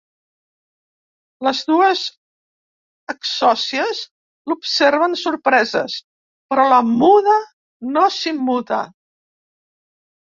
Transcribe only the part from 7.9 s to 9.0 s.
no s'immuta.